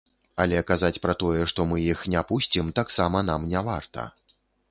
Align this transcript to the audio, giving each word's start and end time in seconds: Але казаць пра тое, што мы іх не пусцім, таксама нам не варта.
Але 0.43 0.61
казаць 0.69 0.97
пра 1.03 1.13
тое, 1.23 1.43
што 1.51 1.65
мы 1.73 1.77
іх 1.91 1.99
не 2.15 2.23
пусцім, 2.31 2.73
таксама 2.81 3.23
нам 3.31 3.47
не 3.55 3.61
варта. 3.71 4.09